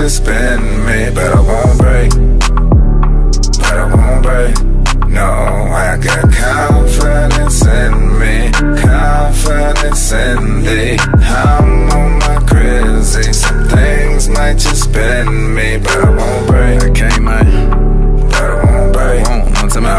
just 0.00 0.24
bend 0.24 0.62
me, 0.86 1.10
but 1.14 1.30
I 1.30 1.40
won't 1.40 1.78
break. 1.78 2.10
But 3.60 3.76
I 3.76 3.84
won't 3.94 4.22
break. 4.22 4.54
No, 5.10 5.20
I 5.20 5.98
got 6.02 6.32
confidence 6.32 7.60
in 7.66 8.18
me, 8.18 8.50
confidence 8.80 10.10
in 10.12 10.62
thee. 10.62 10.96
I'm 10.98 11.90
on 11.90 12.18
my 12.18 12.42
crazy. 12.48 13.30
Some 13.34 13.68
things 13.68 14.26
might 14.30 14.56
just 14.56 14.90
bend 14.90 15.54
me, 15.54 15.76
but 15.76 15.98
I 15.98 16.08
won't 16.08 16.46
break. 16.46 16.82
I 16.82 16.90
can't, 16.98 17.22
man. 17.22 18.26
But 18.30 18.42
I 18.42 18.64
won't 18.64 18.92
break. 18.94 19.28
Won't, 19.28 19.52
not 19.52 19.70
to 19.72 19.80
me. 19.82 19.90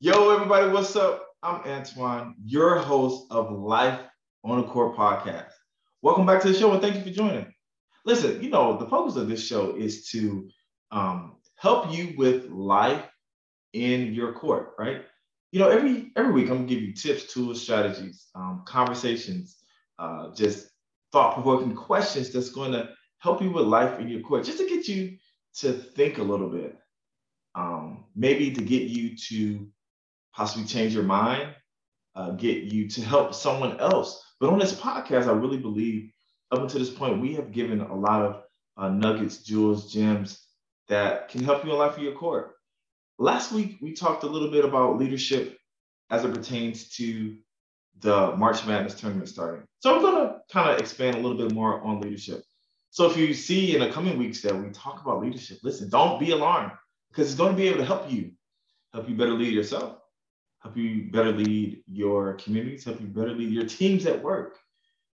Yo, 0.00 0.34
everybody, 0.34 0.68
what's 0.70 0.94
up? 0.94 1.35
I'm 1.46 1.60
Antoine, 1.60 2.34
your 2.44 2.78
host 2.78 3.26
of 3.30 3.52
Life 3.52 4.00
on 4.42 4.60
the 4.60 4.66
Court 4.66 4.96
podcast. 4.96 5.52
Welcome 6.02 6.26
back 6.26 6.42
to 6.42 6.48
the 6.48 6.58
show 6.58 6.72
and 6.72 6.82
thank 6.82 6.96
you 6.96 7.02
for 7.02 7.10
joining. 7.10 7.46
Listen, 8.04 8.42
you 8.42 8.50
know, 8.50 8.76
the 8.76 8.88
focus 8.88 9.14
of 9.14 9.28
this 9.28 9.46
show 9.46 9.76
is 9.76 10.08
to 10.08 10.48
um, 10.90 11.36
help 11.54 11.94
you 11.94 12.14
with 12.18 12.46
life 12.46 13.04
in 13.74 14.12
your 14.12 14.32
court, 14.32 14.72
right? 14.76 15.04
You 15.52 15.60
know, 15.60 15.68
every 15.68 16.10
every 16.16 16.32
week 16.32 16.50
I'm 16.50 16.56
gonna 16.56 16.66
give 16.66 16.82
you 16.82 16.92
tips, 16.92 17.32
tools, 17.32 17.62
strategies, 17.62 18.26
um, 18.34 18.64
conversations, 18.66 19.58
uh, 20.00 20.34
just 20.34 20.70
thought-provoking 21.12 21.76
questions 21.76 22.32
that's 22.32 22.50
going 22.50 22.72
to 22.72 22.88
help 23.20 23.40
you 23.40 23.52
with 23.52 23.66
life 23.66 24.00
in 24.00 24.08
your 24.08 24.22
court, 24.22 24.44
just 24.44 24.58
to 24.58 24.68
get 24.68 24.88
you 24.88 25.16
to 25.58 25.72
think 25.72 26.18
a 26.18 26.24
little 26.24 26.48
bit, 26.48 26.76
um, 27.54 28.06
maybe 28.16 28.50
to 28.50 28.62
get 28.62 28.82
you 28.88 29.16
to 29.16 29.68
possibly 30.36 30.66
change 30.66 30.92
your 30.92 31.02
mind, 31.02 31.54
uh, 32.14 32.32
get 32.32 32.64
you 32.64 32.88
to 32.90 33.00
help 33.02 33.34
someone 33.34 33.80
else. 33.80 34.22
But 34.38 34.50
on 34.50 34.58
this 34.58 34.74
podcast, 34.74 35.26
I 35.26 35.32
really 35.32 35.56
believe 35.56 36.10
up 36.52 36.60
until 36.60 36.78
this 36.80 36.90
point, 36.90 37.20
we 37.20 37.34
have 37.34 37.52
given 37.52 37.80
a 37.80 37.94
lot 37.94 38.22
of 38.22 38.42
uh, 38.76 38.90
nuggets, 38.90 39.38
jewels, 39.38 39.92
gems 39.92 40.46
that 40.88 41.30
can 41.30 41.42
help 41.42 41.64
you 41.64 41.72
in 41.72 41.78
life 41.78 41.96
of 41.96 42.02
your 42.02 42.12
court. 42.12 42.52
Last 43.18 43.50
week, 43.50 43.78
we 43.80 43.92
talked 43.92 44.24
a 44.24 44.28
little 44.28 44.50
bit 44.50 44.64
about 44.64 44.98
leadership 44.98 45.56
as 46.10 46.24
it 46.24 46.34
pertains 46.34 46.90
to 46.90 47.36
the 48.00 48.36
March 48.36 48.66
Madness 48.66 48.94
tournament 48.94 49.30
starting. 49.30 49.66
So 49.80 49.94
I'm 49.94 50.02
going 50.02 50.26
to 50.26 50.36
kind 50.52 50.70
of 50.70 50.78
expand 50.78 51.16
a 51.16 51.20
little 51.20 51.38
bit 51.38 51.52
more 51.52 51.80
on 51.80 52.00
leadership. 52.02 52.42
So 52.90 53.10
if 53.10 53.16
you 53.16 53.32
see 53.32 53.74
in 53.74 53.80
the 53.80 53.90
coming 53.90 54.18
weeks 54.18 54.42
that 54.42 54.54
we 54.54 54.70
talk 54.70 55.00
about 55.02 55.22
leadership, 55.22 55.58
listen, 55.62 55.88
don't 55.88 56.20
be 56.20 56.32
alarmed 56.32 56.72
because 57.08 57.28
it's 57.28 57.38
going 57.38 57.52
to 57.52 57.56
be 57.56 57.68
able 57.68 57.78
to 57.78 57.86
help 57.86 58.10
you, 58.12 58.32
help 58.92 59.08
you 59.08 59.16
better 59.16 59.32
lead 59.32 59.54
yourself, 59.54 59.98
help 60.66 60.76
you 60.76 61.08
better 61.12 61.30
lead 61.30 61.80
your 61.86 62.34
communities, 62.34 62.84
help 62.84 63.00
you 63.00 63.06
better 63.06 63.30
lead 63.30 63.50
your 63.50 63.66
teams 63.66 64.04
at 64.04 64.20
work. 64.20 64.58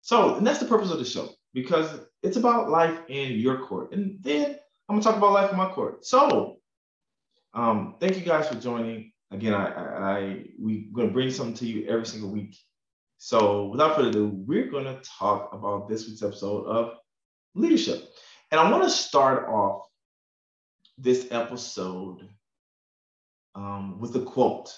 So, 0.01 0.35
and 0.35 0.45
that's 0.45 0.59
the 0.59 0.67
purpose 0.67 0.91
of 0.91 0.99
the 0.99 1.05
show 1.05 1.29
because 1.53 2.01
it's 2.21 2.37
about 2.37 2.69
life 2.69 2.99
in 3.09 3.31
your 3.31 3.57
court. 3.65 3.91
And 3.91 4.21
then 4.21 4.57
I'm 4.87 4.95
gonna 4.95 5.01
talk 5.01 5.17
about 5.17 5.33
life 5.33 5.51
in 5.51 5.57
my 5.57 5.69
court. 5.69 6.05
So, 6.05 6.57
um, 7.55 7.95
thank 7.99 8.15
you 8.15 8.21
guys 8.21 8.47
for 8.47 8.55
joining. 8.55 9.11
Again, 9.31 9.55
I, 9.55 9.71
I, 9.71 10.17
I 10.17 10.45
we're 10.59 10.85
gonna 10.93 11.09
bring 11.09 11.31
something 11.31 11.55
to 11.55 11.65
you 11.65 11.87
every 11.87 12.05
single 12.05 12.29
week. 12.29 12.55
So, 13.17 13.65
without 13.65 13.95
further 13.95 14.09
ado, 14.09 14.31
we're 14.45 14.69
gonna 14.69 15.01
talk 15.03 15.49
about 15.51 15.89
this 15.89 16.07
week's 16.07 16.21
episode 16.21 16.65
of 16.67 16.93
leadership. 17.55 18.03
And 18.51 18.59
I 18.59 18.71
want 18.71 18.83
to 18.83 18.89
start 18.89 19.49
off 19.49 19.87
this 20.97 21.27
episode 21.31 22.29
um, 23.55 23.99
with 23.99 24.15
a 24.15 24.21
quote 24.21 24.75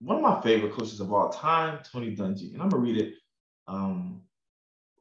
one 0.00 0.16
of 0.16 0.22
my 0.22 0.40
favorite 0.42 0.72
coaches 0.72 1.00
of 1.00 1.12
all 1.12 1.30
time, 1.30 1.80
Tony 1.90 2.14
Dungy, 2.14 2.52
and 2.52 2.62
I'm 2.62 2.68
gonna 2.68 2.82
read 2.82 2.98
it 2.98 3.14
um, 3.66 4.22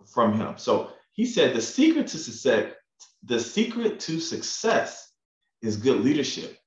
from 0.05 0.33
him. 0.33 0.57
So 0.57 0.91
he 1.13 1.25
said, 1.25 1.55
"The 1.55 1.61
secret 1.61 2.07
to 2.07 2.17
success, 2.17 2.73
the 3.23 3.39
secret 3.39 3.99
to 4.01 4.19
success, 4.19 5.13
is 5.61 5.77
good 5.77 6.01
leadership, 6.01 6.57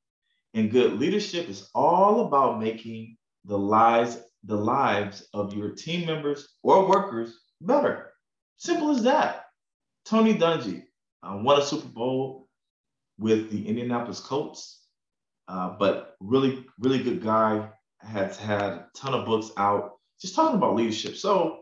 and 0.55 0.71
good 0.71 0.99
leadership 0.99 1.49
is 1.49 1.71
all 1.75 2.27
about 2.27 2.61
making 2.61 3.17
the 3.45 3.59
lives 3.59 4.19
the 4.45 4.57
lives 4.57 5.27
of 5.35 5.53
your 5.53 5.71
team 5.71 6.07
members 6.07 6.49
or 6.63 6.89
workers 6.89 7.41
better. 7.61 8.13
Simple 8.57 8.91
as 8.91 9.03
that." 9.05 9.47
Tony 10.05 10.35
Dungy 10.35 10.85
uh, 11.23 11.39
won 11.43 11.61
a 11.61 11.65
Super 11.65 11.89
Bowl 11.89 12.49
with 13.19 13.51
the 13.51 13.67
Indianapolis 13.69 14.21
Colts, 14.21 14.87
uh, 15.49 15.77
but 15.79 16.17
really, 16.21 16.65
really 16.79 17.03
good 17.03 17.23
guy 17.23 17.69
has 18.01 18.37
had 18.37 18.61
a 18.61 18.87
ton 18.95 19.15
of 19.15 19.27
books 19.27 19.51
out 19.57 19.93
just 20.21 20.35
talking 20.35 20.57
about 20.57 20.75
leadership. 20.75 21.17
So 21.17 21.61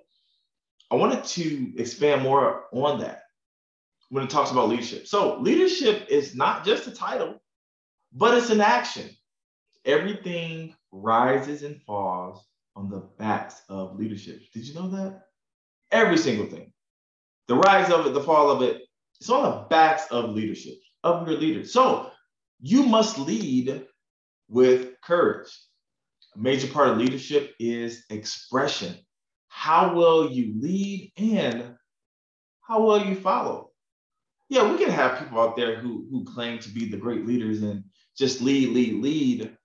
I 0.90 0.94
wanted 0.94 1.24
to 1.24 1.72
expand 1.78 2.22
more 2.22 2.64
on 2.72 3.00
that 3.00 3.22
when 4.10 4.24
it 4.24 4.30
talks 4.30 4.50
about 4.50 4.68
leadership. 4.68 5.06
So 5.06 5.38
leadership 5.40 6.06
is 6.08 6.34
not 6.34 6.64
just 6.64 6.86
a 6.86 6.92
title, 6.92 7.42
but 8.12 8.36
it's 8.36 8.50
an 8.50 8.60
action. 8.60 9.10
Everything 9.84 10.74
rises 10.92 11.62
and 11.62 11.82
falls 11.82 12.44
on 12.74 12.88
the 12.88 13.08
backs 13.18 13.62
of 13.68 13.98
leadership. 13.98 14.40
Did 14.52 14.66
you 14.66 14.74
know 14.74 14.88
that? 14.90 15.22
Every 15.90 16.18
single 16.18 16.46
thing. 16.46 16.72
The 17.48 17.56
rise 17.56 17.90
of 17.90 18.06
it, 18.06 18.14
the 18.14 18.22
fall 18.22 18.50
of 18.50 18.62
it, 18.62 18.82
it's 19.20 19.30
on 19.30 19.42
the 19.42 19.66
backs 19.68 20.06
of 20.10 20.30
leadership, 20.30 20.74
of 21.04 21.28
your 21.28 21.38
leaders. 21.38 21.72
So 21.72 22.10
you 22.60 22.82
must 22.84 23.18
lead 23.18 23.86
with 24.48 25.00
courage. 25.00 25.48
A 26.36 26.38
major 26.38 26.68
part 26.68 26.88
of 26.88 26.98
leadership 26.98 27.54
is 27.58 28.04
expression. 28.10 28.94
How 29.48 29.94
well 29.94 30.30
you 30.30 30.54
lead 30.60 31.12
and 31.16 31.74
how 32.60 32.82
well 32.82 33.04
you 33.04 33.14
follow. 33.14 33.70
Yeah, 34.48 34.70
we 34.70 34.76
can 34.78 34.90
have 34.90 35.18
people 35.18 35.40
out 35.40 35.56
there 35.56 35.76
who, 35.76 36.06
who 36.10 36.24
claim 36.24 36.58
to 36.58 36.68
be 36.68 36.88
the 36.88 36.98
great 36.98 37.26
leaders 37.26 37.62
and 37.62 37.84
just 38.18 38.42
lead, 38.42 38.68
lead, 38.68 39.02
lead. 39.02 39.56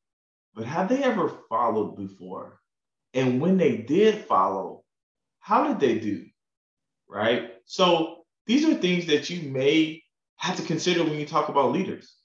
But 0.56 0.66
have 0.66 0.88
they 0.88 1.04
ever 1.04 1.40
followed 1.50 1.98
before? 1.98 2.60
And 3.14 3.42
when 3.42 3.58
they 3.58 3.78
did 3.78 4.26
follow, 4.26 4.84
how 5.40 5.68
did 5.68 5.80
they 5.80 6.00
do? 6.00 6.26
Right? 7.08 7.52
So 7.66 8.24
these 8.48 8.66
are 8.66 8.74
things 8.76 9.08
that 9.08 9.30
you 9.30 9.52
may 9.52 10.04
have 10.38 10.56
to 10.56 10.64
consider 10.64 11.04
when 11.04 11.20
you 11.20 11.26
talk 11.26 11.50
about 11.50 11.74
leaders. 11.74 12.16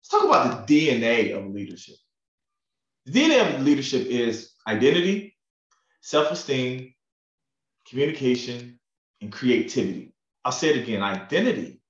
Let's 0.00 0.08
talk 0.10 0.24
about 0.24 0.66
the 0.66 0.88
DNA 0.90 1.36
of 1.36 1.52
leadership. 1.52 1.96
DNA 3.08 3.54
of 3.56 3.62
leadership 3.62 4.06
is 4.06 4.52
identity, 4.66 5.36
self 6.00 6.30
esteem, 6.30 6.94
communication, 7.88 8.78
and 9.20 9.32
creativity. 9.32 10.14
I'll 10.44 10.52
say 10.52 10.70
it 10.70 10.82
again 10.82 11.02
identity, 11.02 11.80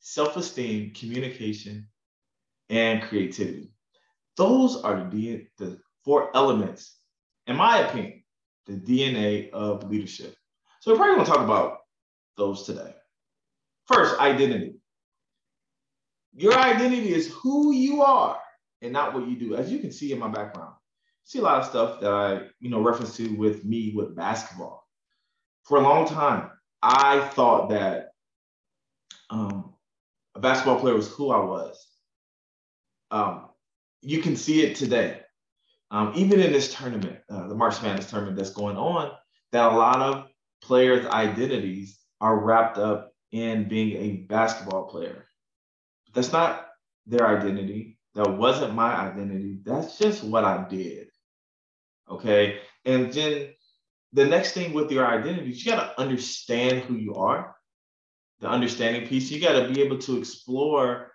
self 0.00 0.36
esteem, 0.36 0.92
communication, 0.94 1.88
and 2.70 3.02
creativity. 3.02 3.70
Those 4.36 4.82
are 4.82 5.08
the, 5.10 5.46
the 5.58 5.78
four 6.04 6.34
elements, 6.34 6.96
in 7.46 7.56
my 7.56 7.80
opinion, 7.80 8.22
the 8.66 8.74
DNA 8.74 9.50
of 9.50 9.90
leadership. 9.90 10.34
So 10.80 10.92
we're 10.92 10.96
probably 10.96 11.16
going 11.16 11.26
to 11.26 11.32
talk 11.32 11.44
about 11.44 11.78
those 12.38 12.64
today. 12.64 12.94
First, 13.86 14.18
identity. 14.18 14.76
Your 16.34 16.58
identity 16.58 17.12
is 17.12 17.30
who 17.32 17.72
you 17.72 18.02
are 18.02 18.41
and 18.82 18.92
not 18.92 19.14
what 19.14 19.28
you 19.28 19.36
do. 19.36 19.54
As 19.54 19.72
you 19.72 19.78
can 19.78 19.92
see 19.92 20.12
in 20.12 20.18
my 20.18 20.28
background, 20.28 20.74
see 21.24 21.38
a 21.38 21.42
lot 21.42 21.60
of 21.60 21.66
stuff 21.66 22.00
that 22.00 22.12
I, 22.12 22.42
you 22.60 22.68
know, 22.68 22.80
reference 22.80 23.16
to 23.16 23.28
with 23.36 23.64
me 23.64 23.92
with 23.94 24.16
basketball. 24.16 24.86
For 25.64 25.78
a 25.78 25.82
long 25.82 26.06
time, 26.06 26.50
I 26.82 27.20
thought 27.28 27.70
that 27.70 28.10
um, 29.30 29.72
a 30.34 30.40
basketball 30.40 30.80
player 30.80 30.94
was 30.94 31.08
who 31.08 31.30
I 31.30 31.44
was. 31.44 31.86
Um, 33.10 33.48
you 34.00 34.20
can 34.20 34.36
see 34.36 34.62
it 34.62 34.76
today. 34.76 35.20
Um, 35.90 36.12
even 36.16 36.40
in 36.40 36.52
this 36.52 36.74
tournament, 36.74 37.18
uh, 37.30 37.48
the 37.48 37.54
March 37.54 37.80
Madness 37.82 38.10
tournament 38.10 38.36
that's 38.36 38.50
going 38.50 38.76
on, 38.76 39.12
that 39.52 39.72
a 39.72 39.76
lot 39.76 40.00
of 40.00 40.28
players' 40.62 41.06
identities 41.06 41.98
are 42.20 42.40
wrapped 42.40 42.78
up 42.78 43.12
in 43.30 43.68
being 43.68 43.96
a 43.96 44.16
basketball 44.26 44.88
player. 44.88 45.26
That's 46.14 46.32
not 46.32 46.66
their 47.06 47.26
identity. 47.26 47.91
That 48.14 48.36
wasn't 48.36 48.74
my 48.74 48.94
identity. 48.94 49.58
That's 49.64 49.98
just 49.98 50.22
what 50.22 50.44
I 50.44 50.66
did. 50.68 51.08
Okay. 52.10 52.60
And 52.84 53.12
then 53.12 53.48
the 54.12 54.26
next 54.26 54.52
thing 54.52 54.74
with 54.74 54.90
your 54.90 55.06
identity 55.06 55.50
you 55.50 55.64
got 55.64 55.96
to 55.96 56.00
understand 56.00 56.82
who 56.82 56.94
you 56.96 57.14
are, 57.14 57.56
the 58.40 58.48
understanding 58.48 59.06
piece. 59.06 59.30
You 59.30 59.40
got 59.40 59.58
to 59.60 59.72
be 59.72 59.80
able 59.82 59.98
to 59.98 60.18
explore 60.18 61.12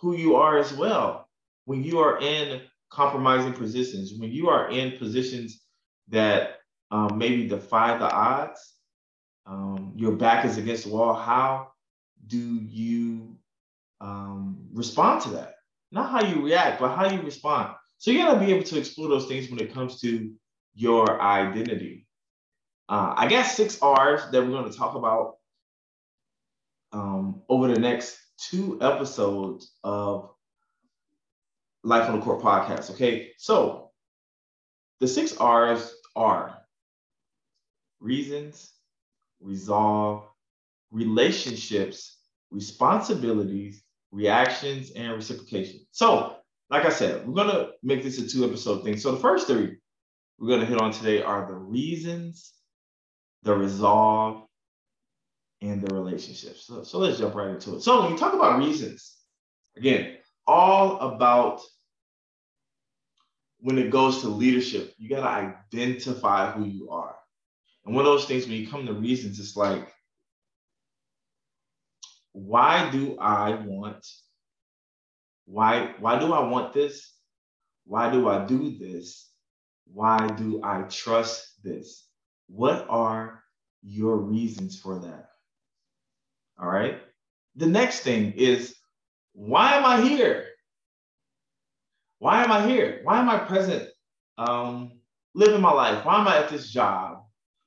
who 0.00 0.16
you 0.16 0.36
are 0.36 0.58
as 0.58 0.72
well. 0.72 1.28
When 1.64 1.82
you 1.82 1.98
are 2.00 2.20
in 2.20 2.62
compromising 2.90 3.52
positions, 3.52 4.12
when 4.18 4.30
you 4.30 4.48
are 4.48 4.70
in 4.70 4.98
positions 4.98 5.62
that 6.08 6.58
um, 6.90 7.16
maybe 7.16 7.46
defy 7.46 7.96
the 7.96 8.10
odds, 8.10 8.74
um, 9.46 9.92
your 9.96 10.12
back 10.12 10.44
is 10.44 10.58
against 10.58 10.84
the 10.84 10.90
wall, 10.90 11.14
how 11.14 11.72
do 12.26 12.38
you 12.38 13.36
um, 14.00 14.58
respond 14.72 15.22
to 15.22 15.30
that? 15.30 15.54
Not 15.90 16.10
how 16.10 16.26
you 16.26 16.44
react, 16.44 16.80
but 16.80 16.94
how 16.94 17.10
you 17.10 17.20
respond. 17.22 17.74
So 17.98 18.10
you 18.10 18.18
gotta 18.18 18.38
be 18.38 18.52
able 18.52 18.64
to 18.64 18.78
explore 18.78 19.08
those 19.08 19.26
things 19.26 19.50
when 19.50 19.60
it 19.60 19.72
comes 19.72 20.00
to 20.00 20.32
your 20.74 21.20
identity. 21.20 22.06
Uh, 22.88 23.14
I 23.16 23.28
got 23.28 23.46
six 23.46 23.80
R's 23.82 24.30
that 24.30 24.46
we're 24.46 24.62
to 24.62 24.76
talk 24.76 24.94
about 24.94 25.36
um, 26.92 27.42
over 27.48 27.68
the 27.68 27.78
next 27.78 28.18
two 28.38 28.78
episodes 28.80 29.72
of 29.84 30.30
Life 31.84 32.08
on 32.08 32.18
the 32.18 32.24
Court 32.24 32.40
podcast. 32.40 32.90
Okay, 32.92 33.32
so 33.36 33.90
the 35.00 35.08
six 35.08 35.36
R's 35.36 35.94
are 36.16 36.58
reasons, 38.00 38.72
resolve, 39.40 40.24
relationships, 40.90 42.18
responsibilities, 42.50 43.82
reactions, 44.10 44.90
and 44.92 45.12
reciprocation. 45.12 45.80
So, 45.90 46.36
like 46.70 46.84
I 46.84 46.90
said, 46.90 47.26
we're 47.26 47.34
going 47.34 47.54
to 47.54 47.70
make 47.82 48.02
this 48.02 48.18
a 48.18 48.28
two 48.28 48.44
episode 48.44 48.84
thing. 48.84 48.96
So, 48.96 49.12
the 49.12 49.20
first 49.20 49.46
three 49.46 49.76
we're 50.38 50.48
going 50.48 50.60
to 50.60 50.66
hit 50.66 50.80
on 50.80 50.92
today 50.92 51.22
are 51.22 51.46
the 51.46 51.54
reasons, 51.54 52.52
the 53.42 53.54
resolve, 53.54 54.44
and 55.60 55.82
the 55.82 55.92
relationships. 55.92 56.66
So, 56.66 56.84
so 56.84 56.98
let's 56.98 57.18
jump 57.18 57.34
right 57.34 57.50
into 57.50 57.76
it. 57.76 57.82
So 57.82 58.02
when 58.02 58.12
you 58.12 58.18
talk 58.18 58.34
about 58.34 58.58
reasons, 58.58 59.16
again, 59.76 60.16
all 60.46 60.98
about 61.00 61.60
when 63.60 63.78
it 63.78 63.90
goes 63.90 64.20
to 64.20 64.28
leadership, 64.28 64.94
you 64.96 65.08
got 65.08 65.22
to 65.22 65.54
identify 65.76 66.52
who 66.52 66.64
you 66.64 66.90
are. 66.90 67.16
And 67.84 67.94
one 67.94 68.06
of 68.06 68.12
those 68.12 68.26
things, 68.26 68.46
when 68.46 68.54
you 68.54 68.68
come 68.68 68.86
to 68.86 68.92
reasons, 68.92 69.40
it's 69.40 69.56
like, 69.56 69.92
why 72.46 72.90
do 72.90 73.18
I 73.18 73.54
want, 73.54 74.06
why, 75.46 75.94
why 75.98 76.18
do 76.18 76.32
I 76.32 76.46
want 76.46 76.72
this? 76.72 77.12
Why 77.84 78.10
do 78.10 78.28
I 78.28 78.44
do 78.44 78.78
this? 78.78 79.30
Why 79.92 80.26
do 80.28 80.60
I 80.62 80.82
trust 80.82 81.62
this? 81.64 82.06
What 82.48 82.86
are 82.88 83.42
your 83.82 84.16
reasons 84.18 84.78
for 84.78 85.00
that? 85.00 85.28
All 86.60 86.68
right. 86.68 87.00
The 87.56 87.66
next 87.66 88.00
thing 88.00 88.32
is 88.32 88.74
why 89.32 89.74
am 89.74 89.84
I 89.84 90.00
here? 90.00 90.46
Why 92.18 92.44
am 92.44 92.52
I 92.52 92.66
here? 92.66 93.00
Why 93.04 93.18
am 93.20 93.28
I 93.28 93.38
present 93.38 93.88
um, 94.36 94.92
living 95.34 95.60
my 95.60 95.72
life? 95.72 96.04
Why 96.04 96.20
am 96.20 96.28
I 96.28 96.38
at 96.38 96.48
this 96.48 96.70
job? 96.70 97.22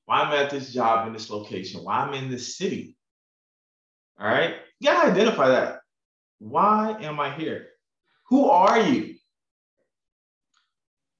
Why 0.06 0.22
am 0.22 0.28
I 0.32 0.44
at 0.44 0.50
this 0.50 0.74
job 0.74 1.08
in 1.08 1.14
this 1.14 1.30
location? 1.30 1.84
Why 1.84 2.04
am 2.04 2.14
I 2.14 2.18
in 2.18 2.30
this 2.30 2.58
city? 2.58 2.98
All 4.22 4.28
right. 4.28 4.56
You 4.80 4.90
got 4.90 5.04
to 5.04 5.12
identify 5.12 5.50
that. 5.50 5.80
Why 6.40 6.96
am 7.02 7.20
I 7.20 7.34
here? 7.34 7.70
Who 8.30 8.50
are 8.50 8.80
you? 8.80 9.16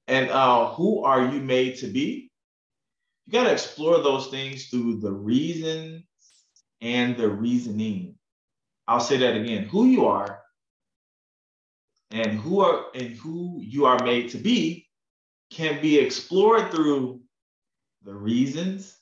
And 0.06 0.30
uh, 0.30 0.70
who 0.74 1.04
are 1.04 1.26
you 1.26 1.40
made 1.40 1.78
to 1.78 1.88
be? 1.88 2.30
You 3.26 3.32
got 3.32 3.44
to 3.44 3.52
explore 3.52 3.98
those 4.02 4.28
things 4.28 4.66
through 4.66 5.00
the 5.00 5.12
reason 5.12 6.04
and 6.80 7.16
the 7.16 7.28
reasoning. 7.28 8.16
I'll 8.86 9.00
say 9.00 9.16
that 9.18 9.36
again. 9.36 9.64
Who 9.64 9.86
you 9.86 10.06
are 10.06 10.40
and 12.10 12.38
who 12.38 12.60
are 12.60 12.86
and 12.94 13.16
who 13.16 13.58
you 13.60 13.86
are 13.86 14.02
made 14.04 14.30
to 14.30 14.38
be 14.38 14.86
can 15.50 15.80
be 15.82 15.98
explored 15.98 16.70
through 16.70 17.20
the 18.04 18.14
reasons 18.14 18.96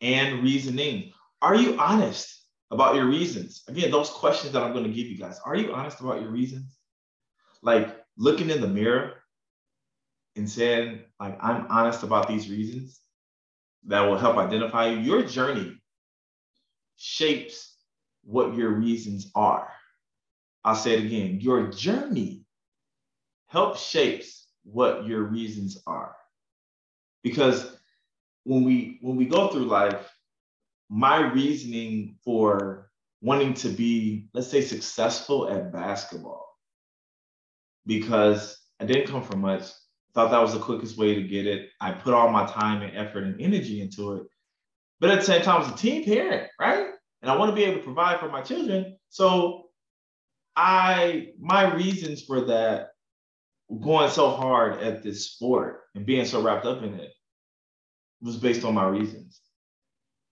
and 0.00 0.42
reasoning. 0.42 1.12
Are 1.42 1.54
you 1.54 1.78
honest 1.78 2.39
about 2.70 2.94
your 2.94 3.06
reasons? 3.06 3.62
Again, 3.68 3.90
those 3.90 4.10
questions 4.10 4.52
that 4.52 4.62
I'm 4.62 4.72
going 4.72 4.84
to 4.84 4.92
give 4.92 5.06
you 5.06 5.18
guys. 5.18 5.40
Are 5.44 5.56
you 5.56 5.72
honest 5.72 6.00
about 6.00 6.20
your 6.20 6.30
reasons? 6.30 6.78
Like 7.62 7.96
looking 8.16 8.50
in 8.50 8.60
the 8.60 8.68
mirror 8.68 9.14
and 10.36 10.48
saying, 10.48 11.00
like, 11.18 11.38
I'm 11.42 11.66
honest 11.68 12.02
about 12.02 12.28
these 12.28 12.48
reasons 12.48 13.00
that 13.86 14.02
will 14.02 14.18
help 14.18 14.36
identify 14.36 14.88
you. 14.90 14.98
Your 14.98 15.22
journey 15.22 15.76
shapes 16.96 17.76
what 18.22 18.54
your 18.54 18.70
reasons 18.70 19.30
are. 19.34 19.70
I'll 20.64 20.76
say 20.76 20.94
it 20.94 21.04
again. 21.04 21.40
Your 21.40 21.68
journey 21.68 22.44
helps 23.46 23.82
shapes 23.82 24.46
what 24.64 25.06
your 25.06 25.22
reasons 25.22 25.82
are. 25.86 26.14
Because 27.22 27.76
when 28.44 28.64
we 28.64 28.98
when 29.02 29.16
we 29.16 29.26
go 29.26 29.48
through 29.48 29.64
life, 29.64 30.08
my 30.90 31.20
reasoning 31.30 32.16
for 32.24 32.90
wanting 33.22 33.54
to 33.54 33.68
be, 33.68 34.28
let's 34.34 34.48
say, 34.48 34.60
successful 34.60 35.48
at 35.48 35.72
basketball, 35.72 36.46
because 37.86 38.58
I 38.80 38.84
didn't 38.84 39.08
come 39.08 39.22
from 39.22 39.40
much, 39.40 39.62
thought 40.14 40.30
that 40.32 40.42
was 40.42 40.52
the 40.52 40.58
quickest 40.58 40.98
way 40.98 41.14
to 41.14 41.22
get 41.22 41.46
it. 41.46 41.68
I 41.80 41.92
put 41.92 42.12
all 42.12 42.30
my 42.30 42.44
time 42.46 42.82
and 42.82 42.96
effort 42.96 43.24
and 43.24 43.40
energy 43.40 43.80
into 43.80 44.16
it. 44.16 44.24
But 44.98 45.10
at 45.10 45.20
the 45.20 45.24
same 45.24 45.42
time, 45.42 45.62
I 45.62 45.64
was 45.64 45.72
a 45.72 45.76
teen 45.76 46.04
parent, 46.04 46.50
right? 46.58 46.88
And 47.22 47.30
I 47.30 47.36
want 47.36 47.50
to 47.50 47.54
be 47.54 47.64
able 47.64 47.78
to 47.78 47.84
provide 47.84 48.18
for 48.18 48.28
my 48.28 48.42
children. 48.42 48.96
So 49.08 49.68
I 50.56 51.28
my 51.38 51.72
reasons 51.72 52.22
for 52.22 52.40
that 52.46 52.88
going 53.80 54.10
so 54.10 54.30
hard 54.30 54.80
at 54.82 55.02
this 55.02 55.30
sport 55.30 55.82
and 55.94 56.04
being 56.04 56.24
so 56.24 56.42
wrapped 56.42 56.66
up 56.66 56.82
in 56.82 56.94
it 56.94 57.12
was 58.20 58.36
based 58.36 58.64
on 58.64 58.74
my 58.74 58.86
reasons. 58.88 59.40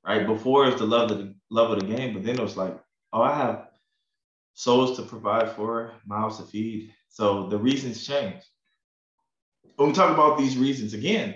Right. 0.08 0.26
Before 0.26 0.66
it's 0.66 0.78
the 0.78 0.87
love 0.87 1.10
of 1.10 1.19
the 1.19 1.34
love 1.50 1.70
of 1.70 1.81
the 1.81 1.87
game, 1.87 2.14
but 2.14 2.25
then 2.25 2.38
it 2.38 2.43
was 2.43 2.56
like, 2.56 2.75
oh, 3.12 3.20
I 3.20 3.37
have 3.37 3.69
souls 4.55 4.96
to 4.96 5.02
provide 5.02 5.52
for, 5.52 5.93
mouths 6.06 6.38
to 6.38 6.44
feed. 6.44 6.94
So 7.10 7.46
the 7.49 7.58
reasons 7.58 8.06
change. 8.06 8.43
When 9.76 9.90
we 9.90 9.94
talk 9.94 10.14
about 10.14 10.38
these 10.38 10.56
reasons 10.56 10.94
again, 10.94 11.34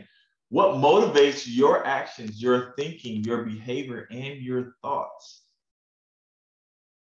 what 0.49 0.77
motivates 0.77 1.45
your 1.47 1.87
actions, 1.87 2.43
your 2.43 2.73
thinking, 2.79 3.23
your 3.25 3.43
behavior, 3.43 4.09
and 4.11 4.41
your 4.41 4.73
thoughts? 4.81 5.43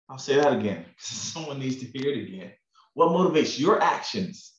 I'll 0.10 0.18
say 0.18 0.36
that 0.36 0.52
again 0.52 0.84
because 0.90 1.06
someone 1.06 1.60
needs 1.60 1.78
to 1.78 1.86
hear 1.86 2.12
it 2.12 2.28
again. 2.28 2.52
What 2.96 3.10
motivates 3.10 3.58
your 3.58 3.82
actions, 3.82 4.52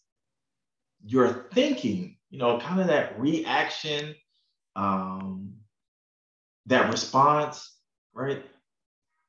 your 1.04 1.50
thinking, 1.52 2.16
you 2.30 2.38
know, 2.38 2.58
kind 2.58 2.80
of 2.80 2.86
that 2.86 3.20
reaction, 3.20 4.14
um, 4.76 5.56
that 6.66 6.90
response, 6.90 7.76
right? 8.14 8.42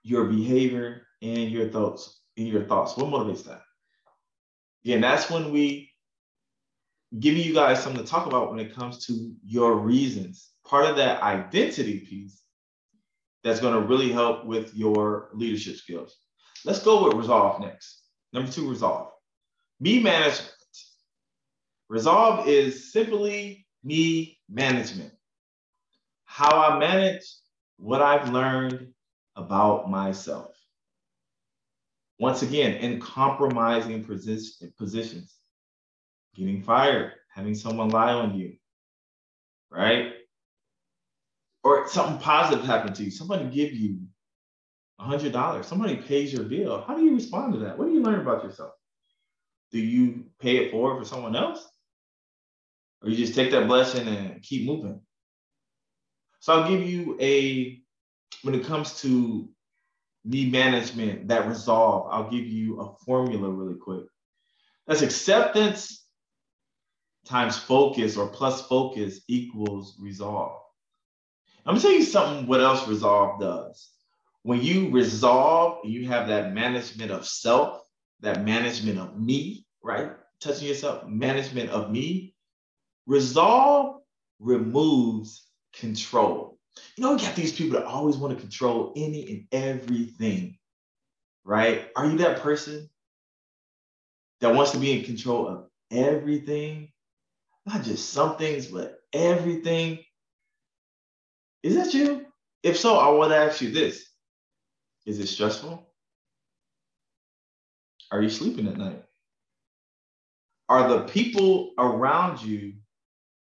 Your 0.04 0.26
behavior 0.26 1.04
and 1.22 1.50
your 1.50 1.70
thoughts, 1.70 2.22
and 2.38 2.48
your 2.48 2.66
thoughts. 2.66 2.98
What 2.98 3.08
motivates 3.08 3.46
that? 3.46 3.62
Again, 4.84 5.02
that's 5.02 5.30
when 5.30 5.52
we 5.52 5.92
giving 7.20 7.44
you 7.44 7.54
guys 7.54 7.82
something 7.82 8.04
to 8.04 8.10
talk 8.10 8.26
about 8.26 8.50
when 8.50 8.60
it 8.60 8.76
comes 8.76 9.06
to 9.06 9.34
your 9.46 9.76
reasons. 9.78 10.50
Part 10.66 10.86
of 10.86 10.96
that 10.98 11.22
identity 11.22 12.00
piece 12.00 12.42
that's 13.44 13.60
going 13.60 13.74
to 13.74 13.88
really 13.88 14.12
help 14.12 14.46
with 14.46 14.74
your 14.74 15.30
leadership 15.34 15.76
skills. 15.76 16.18
Let's 16.66 16.82
go 16.82 17.06
with 17.06 17.16
resolve 17.16 17.62
next. 17.62 18.04
Number 18.32 18.52
two, 18.52 18.70
resolve. 18.70 19.12
Me 19.80 20.00
management. 20.02 20.50
Resolve 21.90 22.48
is 22.48 22.92
simply 22.92 23.68
me 23.84 24.40
management. 24.50 25.12
How 26.34 26.58
I 26.58 26.80
manage 26.80 27.22
what 27.78 28.02
I've 28.02 28.30
learned 28.30 28.88
about 29.36 29.92
myself. 29.92 30.56
Once 32.18 32.42
again, 32.42 32.74
in 32.78 33.00
compromising 33.00 34.04
positions 34.04 35.36
getting 36.36 36.64
fired, 36.64 37.12
having 37.32 37.54
someone 37.54 37.90
lie 37.90 38.14
on 38.14 38.34
you, 38.34 38.56
right? 39.70 40.14
Or 41.64 41.88
something 41.88 42.18
positive 42.18 42.66
happen 42.66 42.94
to 42.94 43.04
you, 43.04 43.12
somebody 43.12 43.46
give 43.46 43.72
you 43.72 44.00
a 45.00 45.04
$100, 45.04 45.64
somebody 45.64 45.98
pays 45.98 46.34
your 46.34 46.46
bill. 46.46 46.84
How 46.88 46.96
do 46.96 47.04
you 47.06 47.14
respond 47.14 47.54
to 47.54 47.60
that? 47.60 47.78
What 47.78 47.86
do 47.86 47.94
you 47.94 48.02
learn 48.02 48.22
about 48.22 48.44
yourself? 48.44 48.72
Do 49.72 49.78
you 49.78 50.26
pay 50.40 50.58
it 50.58 50.72
forward 50.72 50.98
for 50.98 51.06
someone 51.06 51.36
else? 51.36 51.64
Or 53.04 53.12
you 53.12 53.18
just 53.18 53.36
take 53.36 53.52
that 53.52 53.68
blessing 53.68 54.08
and 54.08 54.42
keep 54.42 54.66
moving? 54.66 55.00
So 56.44 56.52
I'll 56.52 56.68
give 56.68 56.86
you 56.86 57.18
a, 57.22 57.80
when 58.42 58.54
it 58.54 58.66
comes 58.66 59.00
to 59.00 59.48
me 60.26 60.50
management, 60.50 61.30
that 61.30 61.48
resolve, 61.48 62.10
I'll 62.12 62.30
give 62.30 62.46
you 62.46 62.82
a 62.82 62.94
formula 63.06 63.50
really 63.50 63.80
quick. 63.80 64.04
That's 64.86 65.04
acceptance 65.04 66.06
times 67.26 67.58
focus 67.58 68.18
or 68.18 68.28
plus 68.28 68.68
focus 68.68 69.22
equals 69.30 69.96
resolve. 70.02 70.60
I'm 71.66 71.76
gonna 71.76 71.80
tell 71.80 71.94
you 71.94 72.04
something 72.04 72.46
what 72.46 72.60
else 72.60 72.90
resolve 72.90 73.40
does. 73.40 73.92
When 74.42 74.62
you 74.62 74.90
resolve, 74.92 75.86
you 75.86 76.10
have 76.10 76.28
that 76.28 76.54
management 76.54 77.12
of 77.12 77.26
self, 77.26 77.84
that 78.20 78.44
management 78.44 79.00
of 79.00 79.18
me, 79.18 79.66
right? 79.82 80.12
Touching 80.42 80.68
yourself, 80.68 81.08
management 81.08 81.70
of 81.70 81.90
me. 81.90 82.36
Resolve 83.06 84.02
removes 84.42 85.48
control. 85.74 86.58
You 86.96 87.04
know, 87.04 87.14
we 87.14 87.22
got 87.22 87.36
these 87.36 87.54
people 87.54 87.80
that 87.80 87.88
always 87.88 88.18
want 88.18 88.36
to 88.36 88.42
control 88.42 88.94
any 88.96 89.30
and 89.30 89.48
everything, 89.52 90.58
right? 91.44 91.90
Are 91.96 92.06
you 92.06 92.18
that 92.20 92.42
person 92.42 92.90
that 94.44 94.54
wants 94.54 94.72
to 94.72 94.78
be 94.78 94.92
in 94.92 95.06
control 95.06 95.48
of 95.48 95.66
everything, 95.90 96.92
not 97.66 97.84
just 97.84 98.10
some 98.10 98.38
things, 98.38 98.68
but 98.68 99.00
everything. 99.14 100.00
Is 101.64 101.76
that 101.76 101.94
you? 101.94 102.26
If 102.62 102.78
so, 102.78 102.98
I 102.98 103.10
want 103.10 103.32
to 103.32 103.38
ask 103.38 103.62
you 103.62 103.72
this 103.72 104.06
Is 105.06 105.20
it 105.20 105.28
stressful? 105.28 105.88
Are 108.12 108.22
you 108.22 108.30
sleeping 108.30 108.68
at 108.68 108.78
night? 108.78 109.04
Are 110.68 110.90
the 110.90 111.02
people 111.06 111.72
around 111.78 112.42
you 112.42 112.74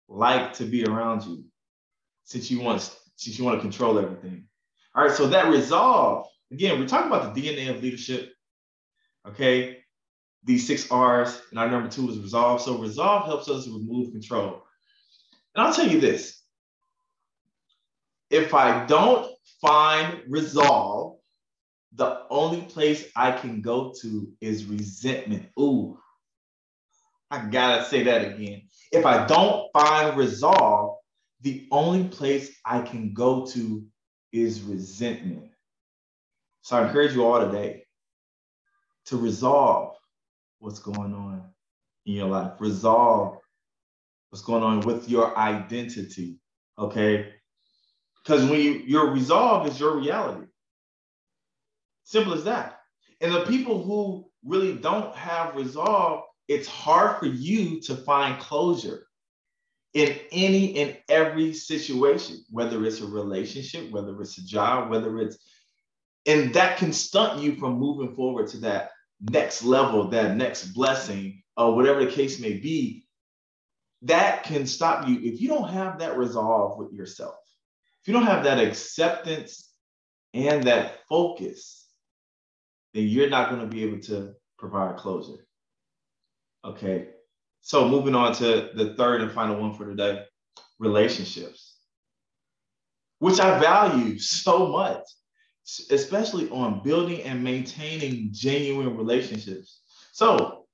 like 0.07 0.53
to 0.53 0.65
be 0.65 0.83
around 0.83 1.23
you 1.23 1.45
since 2.29 2.51
you 2.51 2.61
want 2.61 2.95
since 3.15 3.37
you 3.37 3.43
want 3.43 3.57
to 3.57 3.61
control 3.61 3.97
everything? 3.97 4.45
All 4.95 5.03
right, 5.03 5.15
so 5.15 5.27
that 5.27 5.49
resolve, 5.49 6.27
again, 6.51 6.79
we're 6.79 6.87
talking 6.87 7.11
about 7.11 7.33
the 7.33 7.41
DNA 7.41 7.69
of 7.69 7.81
leadership. 7.81 8.31
Okay, 9.27 9.79
these 10.43 10.65
six 10.65 10.89
R's, 10.91 11.41
and 11.49 11.59
our 11.59 11.69
number 11.69 11.89
two 11.89 12.09
is 12.09 12.19
resolve. 12.19 12.61
So 12.61 12.77
resolve 12.77 13.25
helps 13.25 13.49
us 13.49 13.67
remove 13.67 14.11
control. 14.11 14.63
And 15.55 15.65
I'll 15.65 15.73
tell 15.73 15.87
you 15.87 15.99
this 15.99 16.43
if 18.29 18.53
I 18.53 18.85
don't 18.85 19.29
find 19.59 20.21
resolve, 20.27 21.17
the 21.93 22.21
only 22.29 22.61
place 22.61 23.11
I 23.15 23.31
can 23.31 23.61
go 23.61 23.91
to 24.01 24.31
is 24.39 24.65
resentment. 24.65 25.47
Ooh, 25.59 25.97
I 27.31 27.47
gotta 27.47 27.85
say 27.85 28.03
that 28.03 28.33
again. 28.33 28.61
If 28.91 29.05
I 29.05 29.25
don't 29.25 29.67
find 29.73 30.15
resolve, 30.15 30.98
the 31.41 31.67
only 31.71 32.07
place 32.07 32.55
I 32.65 32.81
can 32.81 33.13
go 33.13 33.45
to 33.47 33.85
is 34.31 34.61
resentment. 34.61 35.49
So 36.61 36.77
I 36.77 36.85
encourage 36.85 37.13
you 37.13 37.25
all 37.25 37.45
today 37.45 37.83
to 39.05 39.17
resolve 39.17 39.95
what's 40.59 40.79
going 40.79 41.13
on 41.13 41.43
in 42.05 42.13
your 42.13 42.27
life. 42.27 42.53
Resolve 42.59 43.37
what's 44.29 44.43
going 44.43 44.63
on 44.63 44.81
with 44.81 45.09
your 45.09 45.37
identity. 45.37 46.39
Okay. 46.77 47.33
Because 48.23 48.47
when 48.49 48.59
you, 48.59 48.73
your 48.85 49.11
resolve 49.11 49.67
is 49.67 49.79
your 49.79 49.97
reality. 49.97 50.45
Simple 52.03 52.33
as 52.33 52.43
that. 52.43 52.79
And 53.21 53.33
the 53.33 53.45
people 53.45 53.81
who 53.83 54.25
really 54.43 54.73
don't 54.73 55.15
have 55.15 55.55
resolve, 55.55 56.23
it's 56.47 56.67
hard 56.67 57.17
for 57.19 57.27
you 57.27 57.79
to 57.81 57.95
find 57.95 58.39
closure 58.39 59.05
in 59.93 60.19
any 60.31 60.77
and 60.79 60.97
every 61.09 61.53
situation, 61.53 62.37
whether 62.51 62.83
it's 62.85 63.01
a 63.01 63.07
relationship, 63.07 63.89
whether 63.91 64.19
it's 64.21 64.37
a 64.37 64.45
job, 64.45 64.89
whether 64.89 65.17
it's, 65.19 65.37
and 66.25 66.53
that 66.53 66.77
can 66.77 66.93
stunt 66.93 67.41
you 67.41 67.55
from 67.55 67.79
moving 67.79 68.15
forward 68.15 68.47
to 68.49 68.57
that 68.57 68.91
next 69.31 69.63
level, 69.63 70.07
that 70.09 70.35
next 70.35 70.67
blessing, 70.73 71.41
or 71.57 71.75
whatever 71.75 72.05
the 72.05 72.11
case 72.11 72.39
may 72.39 72.53
be, 72.53 73.05
that 74.03 74.43
can 74.43 74.65
stop 74.65 75.07
you 75.07 75.19
if 75.21 75.41
you 75.41 75.47
don't 75.47 75.69
have 75.69 75.99
that 75.99 76.17
resolve 76.17 76.77
with 76.77 76.93
yourself. 76.93 77.35
If 78.01 78.07
you 78.07 78.13
don't 78.13 78.27
have 78.27 78.43
that 78.45 78.59
acceptance 78.59 79.73
and 80.33 80.63
that 80.63 80.99
focus, 81.09 81.87
then 82.93 83.07
you're 83.07 83.29
not 83.29 83.49
going 83.49 83.61
to 83.61 83.67
be 83.67 83.83
able 83.83 83.99
to 84.03 84.33
provide 84.57 84.97
closure. 84.97 85.45
Okay. 86.63 87.09
So 87.61 87.87
moving 87.87 88.15
on 88.15 88.33
to 88.35 88.69
the 88.73 88.93
third 88.95 89.21
and 89.21 89.31
final 89.31 89.59
one 89.59 89.73
for 89.73 89.85
today, 89.85 90.23
relationships, 90.79 91.77
which 93.19 93.39
I 93.39 93.59
value 93.59 94.17
so 94.17 94.67
much 94.67 95.03
especially 95.91 96.49
on 96.49 96.81
building 96.83 97.21
and 97.23 97.43
maintaining 97.43 98.29
genuine 98.31 98.97
relationships. 98.97 99.81
So, 100.11 100.65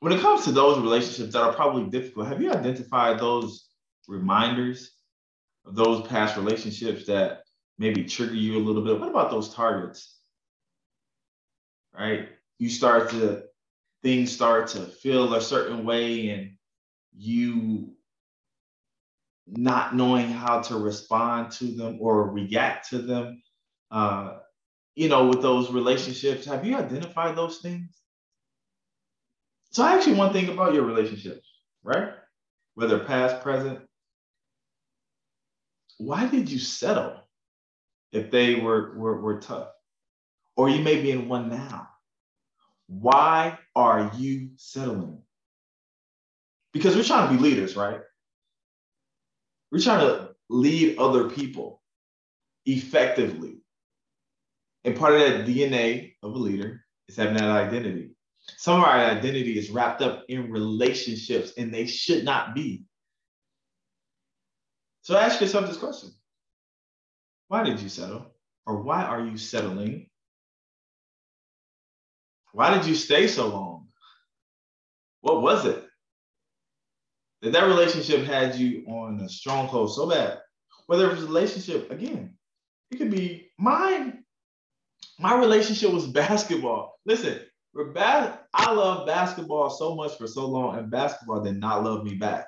when 0.00 0.12
it 0.12 0.20
comes 0.20 0.44
to 0.44 0.52
those 0.52 0.78
relationships 0.78 1.32
that 1.32 1.42
are 1.42 1.52
probably 1.52 1.90
difficult, 1.90 2.28
have 2.28 2.40
you 2.40 2.50
identified 2.50 3.18
those 3.18 3.68
reminders 4.06 4.90
of 5.64 5.74
those 5.74 6.06
past 6.06 6.36
relationships 6.36 7.06
that 7.06 7.42
maybe 7.78 8.04
trigger 8.04 8.34
you 8.34 8.58
a 8.58 8.64
little 8.64 8.82
bit? 8.82 9.00
What 9.00 9.08
about 9.08 9.30
those 9.30 9.54
targets? 9.54 10.18
Right? 11.96 12.28
You 12.58 12.68
start 12.68 13.10
to, 13.10 13.44
things 14.04 14.32
start 14.32 14.68
to 14.68 14.82
feel 14.82 15.34
a 15.34 15.42
certain 15.42 15.86
way 15.86 16.30
and 16.30 16.52
you 17.16 17.94
not 19.48 19.96
knowing 19.96 20.28
how 20.30 20.60
to 20.62 20.76
respond 20.78 21.52
to 21.52 21.66
them 21.66 21.98
or 22.00 22.30
react 22.30 22.90
to 22.90 22.98
them 23.00 23.42
uh, 23.90 24.28
you 24.96 25.08
know, 25.08 25.28
with 25.28 25.42
those 25.42 25.72
relationships, 25.72 26.46
have 26.46 26.66
you 26.66 26.76
identified 26.76 27.36
those 27.36 27.58
things? 27.60 27.90
So 29.72 29.84
I 29.84 29.94
actually 29.94 30.16
one 30.16 30.32
thing 30.32 30.48
about 30.50 30.74
your 30.74 30.84
relationships, 30.84 31.48
right? 31.84 32.10
Whether 32.74 33.00
past, 33.00 33.42
present. 33.42 33.80
Why 35.98 36.26
did 36.26 36.50
you 36.50 36.58
settle 36.58 37.20
if 38.12 38.30
they 38.30 38.56
were, 38.56 38.94
were, 38.98 39.20
were 39.20 39.40
tough? 39.40 39.68
Or 40.56 40.68
you 40.70 40.82
may 40.82 41.02
be 41.02 41.12
in 41.12 41.28
one 41.28 41.50
now. 41.50 41.88
Why 42.86 43.58
are 43.74 44.10
you 44.16 44.50
settling? 44.56 45.22
Because 46.72 46.96
we're 46.96 47.04
trying 47.04 47.28
to 47.28 47.36
be 47.36 47.42
leaders, 47.42 47.76
right? 47.76 48.00
We're 49.70 49.80
trying 49.80 50.00
to 50.00 50.30
lead 50.50 50.98
other 50.98 51.30
people 51.30 51.82
effectively. 52.66 53.58
And 54.84 54.96
part 54.96 55.14
of 55.14 55.20
that 55.20 55.46
DNA 55.46 56.14
of 56.22 56.34
a 56.34 56.38
leader 56.38 56.84
is 57.08 57.16
having 57.16 57.34
that 57.34 57.44
identity. 57.44 58.10
Some 58.58 58.80
of 58.80 58.86
our 58.86 58.94
identity 58.94 59.58
is 59.58 59.70
wrapped 59.70 60.02
up 60.02 60.24
in 60.28 60.50
relationships 60.50 61.52
and 61.56 61.72
they 61.72 61.86
should 61.86 62.24
not 62.24 62.54
be. 62.54 62.84
So 65.02 65.16
ask 65.16 65.40
yourself 65.40 65.66
this 65.66 65.76
question 65.76 66.10
Why 67.48 67.62
did 67.62 67.80
you 67.80 67.88
settle? 67.88 68.26
Or 68.66 68.82
why 68.82 69.02
are 69.02 69.24
you 69.24 69.36
settling? 69.36 70.08
Why 72.54 72.74
did 72.74 72.86
you 72.86 72.94
stay 72.94 73.26
so 73.26 73.48
long? 73.48 73.88
What 75.20 75.42
was 75.42 75.66
it? 75.66 75.84
That 77.42 77.52
that 77.52 77.66
relationship 77.66 78.24
had 78.24 78.54
you 78.54 78.84
on 78.86 79.20
a 79.20 79.28
stronghold 79.28 79.94
so 79.94 80.08
bad. 80.08 80.38
Whether 80.86 81.06
it 81.10 81.14
was 81.14 81.24
a 81.24 81.26
relationship, 81.26 81.90
again, 81.90 82.36
it 82.90 82.96
could 82.96 83.10
be 83.10 83.50
mine 83.58 84.24
my 85.18 85.34
relationship 85.38 85.92
was 85.92 86.06
basketball. 86.12 86.98
Listen, 87.06 87.40
we're 87.72 87.92
bad. 87.92 88.38
I 88.52 88.72
love 88.72 89.06
basketball 89.06 89.70
so 89.70 89.94
much 89.94 90.16
for 90.16 90.26
so 90.26 90.46
long, 90.46 90.78
and 90.78 90.90
basketball 90.90 91.42
did 91.42 91.58
not 91.58 91.84
love 91.84 92.04
me 92.04 92.14
back. 92.14 92.46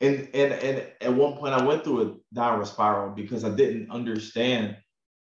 And 0.00 0.28
and 0.34 0.52
and 0.52 0.86
at 1.00 1.14
one 1.14 1.34
point, 1.34 1.54
I 1.54 1.64
went 1.64 1.84
through 1.84 2.02
a 2.02 2.34
downward 2.34 2.66
spiral 2.66 3.14
because 3.14 3.44
I 3.44 3.50
didn't 3.50 3.90
understand 3.90 4.76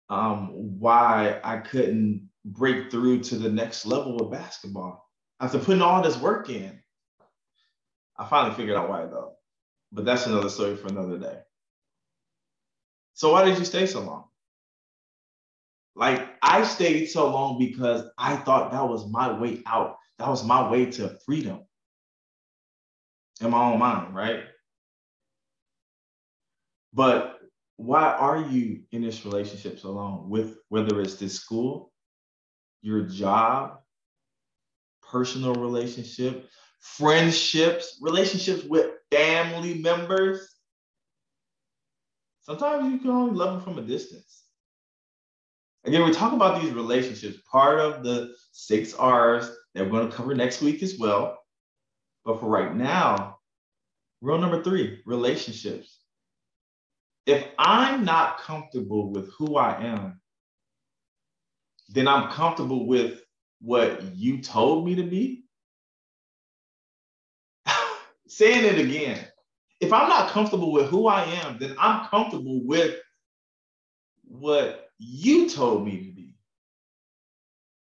um, 0.09 0.51
why 0.79 1.41
I 1.43 1.59
couldn't 1.59 2.28
break 2.53 2.91
through 2.91 3.21
to 3.21 3.37
the 3.37 3.51
next 3.51 3.87
level 3.87 4.21
of 4.21 4.31
basketball 4.31 5.07
after 5.41 5.59
putting 5.59 5.83
all 5.83 6.03
this 6.03 6.19
work 6.19 6.51
in. 6.51 6.81
I 8.19 8.27
finally 8.27 8.55
figured 8.55 8.77
out 8.77 8.89
why 8.89 9.07
though, 9.07 9.35
but 9.93 10.05
that's 10.05 10.27
another 10.27 10.49
story 10.49 10.77
for 10.77 10.89
another 10.89 11.19
day. 11.19 11.39
So 13.15 13.33
why 13.33 13.45
did 13.45 13.59
you 13.59 13.65
stay 13.65 13.87
so 13.87 14.01
long? 14.01 14.25
Like 15.95 16.29
I 16.43 16.65
stayed 16.65 17.07
so 17.07 17.31
long 17.31 17.59
because 17.59 18.05
I 18.17 18.37
thought 18.37 18.73
that 18.73 18.89
was 18.89 19.11
my 19.11 19.39
way 19.39 19.63
out. 19.67 19.97
That 20.19 20.29
was 20.29 20.45
my 20.45 20.71
way 20.71 20.87
to 20.87 21.19
freedom 21.27 21.61
in 23.41 23.51
my 23.51 23.73
own 23.73 23.79
mind, 23.79 24.15
right? 24.15 24.45
But 26.93 27.39
why 27.77 28.13
are 28.13 28.41
you 28.41 28.83
in 28.91 29.03
this 29.03 29.25
relationship 29.25 29.79
so 29.79 29.93
long 29.93 30.29
with 30.29 30.59
whether 30.69 31.01
it's 31.01 31.15
this 31.15 31.35
school, 31.35 31.93
your 32.83 33.03
job, 33.03 33.79
personal 35.03 35.55
relationship, 35.55 36.49
friendships, 36.81 37.99
relationships 38.01 38.65
with 38.65 38.93
family 39.11 39.75
members? 39.75 40.49
Sometimes 42.43 42.93
you 42.93 42.99
can 42.99 43.11
only 43.11 43.35
love 43.35 43.53
them 43.53 43.61
from 43.63 43.83
a 43.83 43.87
distance. 43.87 44.45
Again, 45.85 46.05
we 46.05 46.13
talk 46.13 46.33
about 46.33 46.61
these 46.61 46.73
relationships, 46.73 47.39
part 47.51 47.79
of 47.79 48.03
the 48.03 48.35
six 48.53 48.95
R's 48.95 49.51
that 49.75 49.85
we're 49.85 49.91
going 49.91 50.11
to 50.11 50.17
cover 50.17 50.35
next 50.35 50.61
week 50.61 50.83
as 50.83 50.99
well. 50.99 51.39
But 52.25 52.41
for 52.41 52.47
right 52.47 52.75
now, 52.75 53.39
rule 54.21 54.39
number 54.39 54.63
three 54.63 55.01
relationships. 55.07 56.01
If 57.27 57.47
I'm 57.59 58.05
not 58.05 58.39
comfortable 58.39 59.11
with 59.13 59.31
who 59.35 59.57
I 59.57 59.83
am, 59.83 60.21
then 61.89 62.09
I'm 62.09 62.31
comfortable 62.31 62.87
with 62.87 63.21
what 63.61 64.03
you 64.15 64.41
told 64.41 64.87
me 64.87 64.95
to 64.97 65.03
be. 65.03 65.45
Saying 68.29 68.65
it 68.65 68.79
again. 68.79 69.27
If 69.81 69.93
I'm 69.93 70.09
not 70.09 70.31
comfortable 70.31 70.73
with 70.73 70.87
who 70.87 71.07
I 71.07 71.25
am, 71.25 71.59
then 71.59 71.77
I'm 71.79 72.07
comfortable 72.07 72.61
with 72.65 72.97
what 74.25 74.91
you 74.99 75.49
told 75.49 75.87
me 75.87 75.99
to 75.99 76.13
be. 76.13 76.35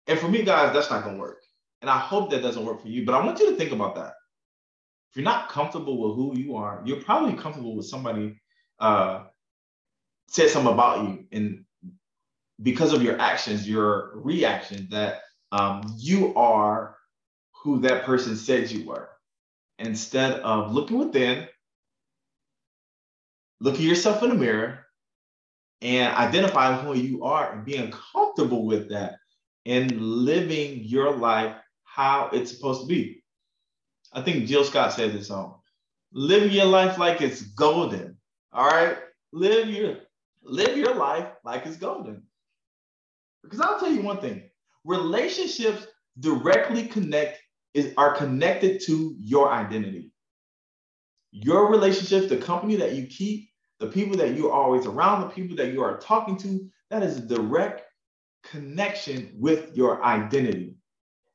And 0.07 0.19
for 0.19 0.27
me, 0.27 0.43
guys, 0.43 0.73
that's 0.73 0.89
not 0.89 1.03
gonna 1.03 1.17
work. 1.17 1.41
And 1.81 1.89
I 1.89 1.97
hope 1.97 2.29
that 2.31 2.41
doesn't 2.41 2.65
work 2.65 2.81
for 2.81 2.87
you, 2.87 3.05
but 3.05 3.15
I 3.15 3.23
want 3.25 3.39
you 3.39 3.49
to 3.51 3.55
think 3.55 3.71
about 3.71 3.95
that. 3.95 4.13
If 5.09 5.17
you're 5.17 5.23
not 5.23 5.49
comfortable 5.49 5.97
with 5.99 6.15
who 6.15 6.37
you 6.37 6.55
are, 6.55 6.81
you're 6.85 7.01
probably 7.01 7.33
comfortable 7.33 7.75
with 7.75 7.87
somebody 7.87 8.39
uh, 8.79 9.23
said 10.27 10.49
something 10.49 10.73
about 10.73 11.03
you, 11.03 11.25
and 11.31 11.65
because 12.61 12.93
of 12.93 13.03
your 13.03 13.19
actions, 13.19 13.67
your 13.67 14.11
reactions, 14.15 14.89
that 14.89 15.21
um, 15.51 15.81
you 15.97 16.35
are 16.35 16.97
who 17.63 17.79
that 17.81 18.05
person 18.05 18.35
said 18.35 18.71
you 18.71 18.87
were. 18.87 19.09
Instead 19.79 20.33
of 20.41 20.73
looking 20.73 20.97
within, 20.99 21.47
looking 23.61 23.87
yourself 23.87 24.23
in 24.23 24.29
the 24.29 24.35
mirror, 24.35 24.85
and 25.81 26.13
identifying 26.15 26.85
who 26.85 26.93
you 26.93 27.23
are 27.23 27.53
and 27.53 27.65
being 27.65 27.91
comfortable 27.91 28.65
with 28.65 28.89
that 28.89 29.15
and 29.65 29.91
living 30.01 30.83
your 30.83 31.15
life 31.15 31.55
how 31.85 32.29
it's 32.33 32.51
supposed 32.53 32.81
to 32.81 32.87
be. 32.87 33.23
I 34.11 34.21
think 34.21 34.47
Jill 34.47 34.65
Scott 34.65 34.93
said 34.93 35.13
this 35.13 35.31
on 35.31 35.55
live 36.11 36.51
your 36.51 36.65
life 36.65 36.97
like 36.97 37.21
it's 37.21 37.41
golden. 37.41 38.17
All 38.51 38.67
right. 38.67 38.97
Live 39.31 39.69
your 39.69 39.97
live 40.43 40.77
your 40.77 40.95
life 40.95 41.27
like 41.43 41.65
it's 41.65 41.77
golden. 41.77 42.23
Because 43.43 43.61
I'll 43.61 43.79
tell 43.79 43.91
you 43.91 44.01
one 44.01 44.19
thing, 44.19 44.43
relationships 44.83 45.87
directly 46.19 46.87
connect 46.87 47.39
is 47.73 47.93
are 47.97 48.15
connected 48.15 48.81
to 48.85 49.15
your 49.19 49.51
identity. 49.51 50.11
Your 51.31 51.69
relationships, 51.69 52.27
the 52.27 52.37
company 52.37 52.75
that 52.77 52.93
you 52.93 53.05
keep, 53.07 53.49
the 53.79 53.87
people 53.87 54.17
that 54.17 54.35
you're 54.35 54.51
always 54.51 54.85
around, 54.85 55.21
the 55.21 55.27
people 55.27 55.55
that 55.57 55.71
you 55.71 55.81
are 55.83 55.99
talking 55.99 56.37
to, 56.37 56.69
that 56.89 57.03
is 57.03 57.17
a 57.17 57.21
direct 57.21 57.83
connection 58.43 59.31
with 59.37 59.75
your 59.75 60.03
identity. 60.03 60.75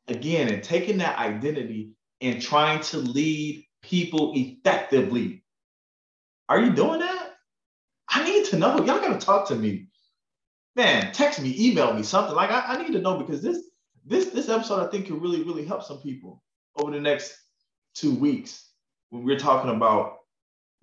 Again, 0.08 0.52
and 0.52 0.62
taking 0.62 0.98
that 0.98 1.18
identity 1.18 1.92
and 2.20 2.42
trying 2.42 2.80
to 2.80 2.98
lead 2.98 3.64
people 3.82 4.32
effectively. 4.34 5.44
Are 6.48 6.60
you 6.60 6.72
doing 6.72 7.00
that? 7.00 7.36
I 8.08 8.24
need 8.24 8.46
to 8.46 8.58
know. 8.58 8.76
Y'all 8.78 9.00
gotta 9.00 9.18
talk 9.18 9.48
to 9.48 9.54
me. 9.54 9.88
Man, 10.76 11.12
text 11.12 11.40
me, 11.40 11.54
email 11.58 11.94
me 11.94 12.02
something. 12.02 12.34
Like 12.34 12.50
I, 12.50 12.74
I 12.74 12.82
need 12.82 12.92
to 12.92 13.00
know 13.00 13.18
because 13.18 13.42
this 13.42 13.62
this 14.04 14.26
this 14.26 14.48
episode 14.48 14.86
I 14.86 14.90
think 14.90 15.06
can 15.06 15.20
really, 15.20 15.42
really 15.42 15.64
help 15.64 15.82
some 15.82 15.98
people 15.98 16.42
over 16.76 16.90
the 16.90 17.00
next 17.00 17.36
two 17.94 18.14
weeks 18.14 18.70
when 19.10 19.24
we're 19.24 19.38
talking 19.38 19.70
about 19.70 20.16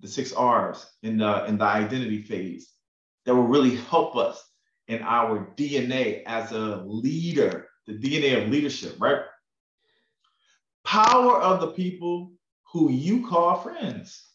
the 0.00 0.08
six 0.08 0.32
R's 0.32 0.86
in 1.02 1.18
the 1.18 1.44
in 1.44 1.58
the 1.58 1.64
identity 1.64 2.22
phase 2.22 2.72
that 3.24 3.34
will 3.34 3.46
really 3.46 3.76
help 3.76 4.16
us 4.16 4.42
in 4.88 5.02
our 5.02 5.52
DNA 5.56 6.22
as 6.26 6.52
a 6.52 6.82
leader, 6.84 7.68
the 7.86 7.92
DNA 7.92 8.42
of 8.42 8.48
leadership, 8.48 8.96
right? 8.98 9.20
Power 10.84 11.36
of 11.36 11.60
the 11.60 11.68
people 11.68 12.32
who 12.72 12.90
you 12.90 13.26
call 13.28 13.60
friends. 13.60 14.28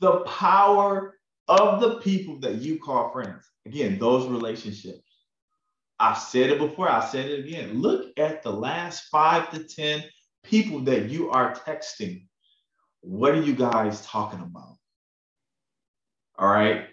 The 0.00 0.20
power 0.20 1.17
of 1.48 1.80
the 1.80 1.96
people 2.00 2.38
that 2.40 2.56
you 2.56 2.78
call 2.78 3.10
friends. 3.10 3.44
Again, 3.66 3.98
those 3.98 4.26
relationships. 4.26 5.02
I've 5.98 6.18
said 6.18 6.50
it 6.50 6.58
before, 6.58 6.88
I 6.88 7.04
said 7.04 7.26
it 7.26 7.44
again. 7.44 7.80
Look 7.80 8.12
at 8.18 8.42
the 8.42 8.52
last 8.52 9.08
five 9.10 9.50
to 9.50 9.64
10 9.64 10.04
people 10.44 10.80
that 10.80 11.06
you 11.08 11.30
are 11.30 11.54
texting 11.54 12.28
what 13.00 13.32
are 13.32 13.40
you 13.40 13.54
guys 13.54 14.04
talking 14.04 14.40
about? 14.40 14.76
All 16.38 16.48
right. 16.48 16.86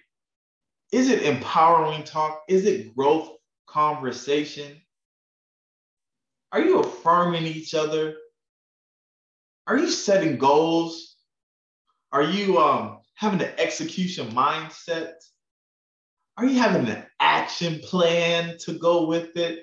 Is 0.92 1.10
it 1.10 1.24
empowering 1.24 2.04
talk? 2.04 2.44
Is 2.48 2.66
it 2.66 2.96
growth 2.96 3.32
conversation? 3.68 4.82
Are 6.52 6.62
you 6.62 6.80
affirming 6.80 7.44
each 7.44 7.74
other? 7.74 8.16
Are 9.68 9.78
you 9.78 9.90
setting 9.90 10.38
goals? 10.38 11.16
Are 12.12 12.24
you 12.24 12.60
um, 12.60 13.00
having 13.16 13.42
an 13.42 13.52
execution 13.58 14.30
mindset? 14.32 15.14
Are 16.38 16.46
you 16.46 16.60
having 16.60 16.88
an 16.88 17.06
action 17.20 17.80
plan 17.80 18.58
to 18.60 18.74
go 18.74 19.08
with 19.08 19.36
it? 19.38 19.60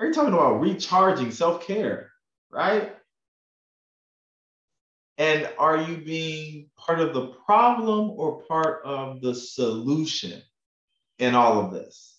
Are 0.00 0.06
you 0.06 0.14
talking 0.14 0.32
about 0.32 0.60
recharging 0.60 1.30
self 1.30 1.66
care, 1.66 2.10
right? 2.50 2.94
And 5.18 5.50
are 5.58 5.82
you 5.82 5.98
being 5.98 6.70
part 6.76 7.00
of 7.00 7.12
the 7.12 7.26
problem 7.44 8.10
or 8.10 8.42
part 8.42 8.84
of 8.84 9.20
the 9.20 9.34
solution 9.34 10.40
in 11.18 11.34
all 11.34 11.60
of 11.60 11.72
this? 11.72 12.18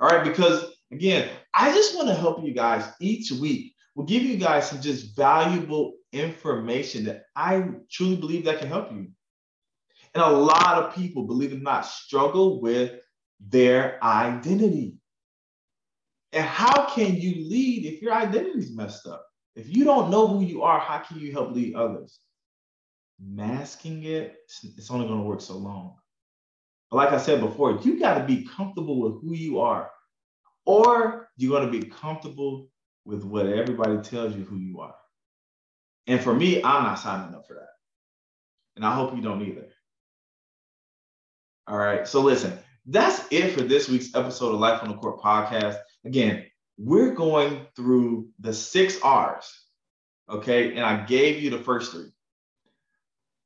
All 0.00 0.08
right, 0.08 0.24
because 0.24 0.72
again, 0.90 1.28
I 1.52 1.72
just 1.72 1.94
want 1.94 2.08
to 2.08 2.14
help 2.14 2.42
you 2.42 2.54
guys 2.54 2.90
each 3.00 3.30
week. 3.30 3.74
We'll 4.00 4.06
give 4.06 4.22
you 4.22 4.38
guys 4.38 4.70
some 4.70 4.80
just 4.80 5.14
valuable 5.14 5.92
information 6.10 7.04
that 7.04 7.24
I 7.36 7.68
truly 7.90 8.16
believe 8.16 8.46
that 8.46 8.58
can 8.58 8.68
help 8.68 8.90
you. 8.90 9.08
And 10.14 10.22
a 10.24 10.30
lot 10.30 10.82
of 10.82 10.94
people, 10.94 11.26
believe 11.26 11.52
it 11.52 11.56
or 11.56 11.58
not, 11.58 11.84
struggle 11.84 12.62
with 12.62 12.98
their 13.46 14.02
identity. 14.02 14.94
And 16.32 16.46
how 16.46 16.88
can 16.88 17.14
you 17.14 17.46
lead 17.46 17.84
if 17.84 18.00
your 18.00 18.14
identity 18.14 18.60
is 18.60 18.74
messed 18.74 19.06
up? 19.06 19.22
If 19.54 19.68
you 19.68 19.84
don't 19.84 20.10
know 20.10 20.26
who 20.26 20.40
you 20.46 20.62
are, 20.62 20.80
how 20.80 21.00
can 21.00 21.20
you 21.20 21.32
help 21.32 21.52
lead 21.52 21.74
others? 21.74 22.20
Masking 23.22 24.04
it, 24.04 24.34
it's 24.62 24.90
only 24.90 25.08
going 25.08 25.20
to 25.20 25.26
work 25.26 25.42
so 25.42 25.58
long. 25.58 25.96
But 26.90 26.96
like 26.96 27.10
I 27.10 27.18
said 27.18 27.40
before, 27.40 27.78
you 27.82 28.00
got 28.00 28.16
to 28.16 28.24
be 28.24 28.46
comfortable 28.46 28.98
with 28.98 29.20
who 29.20 29.34
you 29.34 29.60
are, 29.60 29.90
or 30.64 31.28
you're 31.36 31.60
going 31.60 31.70
to 31.70 31.78
be 31.78 31.86
comfortable 31.86 32.70
with 33.04 33.24
what 33.24 33.46
everybody 33.46 33.98
tells 33.98 34.34
you 34.34 34.44
who 34.44 34.56
you 34.56 34.80
are. 34.80 34.94
And 36.06 36.20
for 36.20 36.34
me, 36.34 36.62
I'm 36.62 36.84
not 36.84 36.98
signing 36.98 37.34
up 37.34 37.46
for 37.46 37.54
that. 37.54 37.68
And 38.76 38.84
I 38.84 38.94
hope 38.94 39.14
you 39.14 39.22
don't 39.22 39.42
either. 39.42 39.68
All 41.66 41.78
right. 41.78 42.06
So 42.06 42.20
listen, 42.20 42.58
that's 42.86 43.22
it 43.30 43.52
for 43.52 43.62
this 43.62 43.88
week's 43.88 44.14
episode 44.14 44.54
of 44.54 44.60
Life 44.60 44.82
on 44.82 44.88
the 44.88 44.96
Court 44.96 45.20
podcast. 45.20 45.78
Again, 46.04 46.46
we're 46.78 47.14
going 47.14 47.66
through 47.76 48.28
the 48.40 48.52
six 48.54 49.00
R's, 49.02 49.64
okay? 50.28 50.74
And 50.74 50.80
I 50.80 51.04
gave 51.04 51.42
you 51.42 51.50
the 51.50 51.58
first 51.58 51.92
three. 51.92 52.10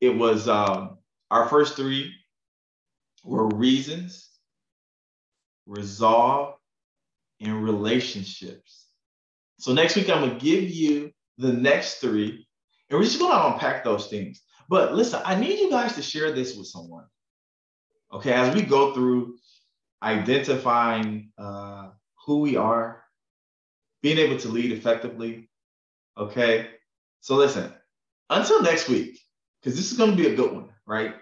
It 0.01 0.11
was 0.11 0.49
um, 0.49 0.99
our 1.31 1.49
first 1.49 1.77
three 1.77 2.14
were 3.25 3.49
reasons, 3.49 4.29
resolve, 5.67 6.55
and 7.40 7.64
relationships. 7.64 8.84
So 9.64 9.72
next 9.72 9.96
week, 9.96 10.11
I'm 10.11 10.20
gonna 10.20 10.38
give 10.38 10.64
you 10.68 11.11
the 11.38 11.50
next 11.50 11.94
three, 11.94 12.46
and 12.90 12.98
we're 12.98 13.05
just 13.07 13.18
gonna 13.18 13.55
unpack 13.55 13.83
those 13.83 14.09
things. 14.09 14.42
But 14.68 14.94
listen, 14.94 15.22
I 15.24 15.40
need 15.40 15.59
you 15.59 15.70
guys 15.70 15.94
to 15.94 16.03
share 16.03 16.33
this 16.33 16.55
with 16.55 16.66
someone. 16.66 17.07
Okay, 18.12 18.35
as 18.35 18.55
we 18.55 18.61
go 18.61 18.92
through 18.92 19.38
identifying 20.03 21.31
uh, 21.38 21.92
who 22.27 22.40
we 22.40 22.57
are, 22.57 23.05
being 24.03 24.18
able 24.18 24.37
to 24.40 24.48
lead 24.48 24.70
effectively. 24.70 25.48
Okay. 26.18 26.68
So 27.22 27.35
listen, 27.37 27.72
until 28.29 28.61
next 28.61 28.90
week, 28.90 29.18
because 29.62 29.77
this 29.77 29.90
is 29.90 29.96
going 29.96 30.11
to 30.11 30.16
be 30.22 30.29
a 30.29 30.37
good 30.37 30.53
one, 30.53 30.68
right? 30.87 31.14